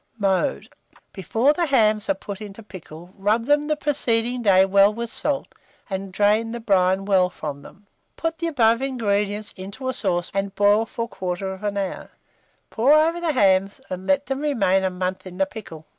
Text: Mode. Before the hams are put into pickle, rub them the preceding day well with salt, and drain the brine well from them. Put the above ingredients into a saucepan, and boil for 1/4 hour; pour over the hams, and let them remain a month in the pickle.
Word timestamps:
Mode. 0.17 0.67
Before 1.13 1.53
the 1.53 1.67
hams 1.67 2.09
are 2.09 2.15
put 2.15 2.41
into 2.41 2.63
pickle, 2.63 3.13
rub 3.19 3.45
them 3.45 3.67
the 3.67 3.75
preceding 3.75 4.41
day 4.41 4.65
well 4.65 4.91
with 4.91 5.11
salt, 5.11 5.49
and 5.91 6.11
drain 6.11 6.51
the 6.53 6.59
brine 6.59 7.05
well 7.05 7.29
from 7.29 7.61
them. 7.61 7.85
Put 8.15 8.39
the 8.39 8.47
above 8.47 8.81
ingredients 8.81 9.53
into 9.55 9.87
a 9.89 9.93
saucepan, 9.93 10.45
and 10.45 10.55
boil 10.55 10.87
for 10.87 11.07
1/4 11.07 11.77
hour; 11.77 12.09
pour 12.71 12.93
over 12.93 13.21
the 13.21 13.33
hams, 13.33 13.79
and 13.91 14.07
let 14.07 14.25
them 14.25 14.39
remain 14.39 14.83
a 14.83 14.89
month 14.89 15.27
in 15.27 15.37
the 15.37 15.45
pickle. 15.45 15.85